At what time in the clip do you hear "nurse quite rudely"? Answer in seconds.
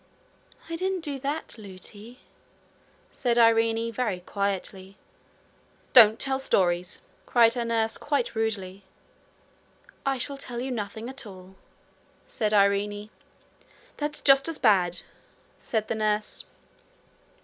7.63-8.83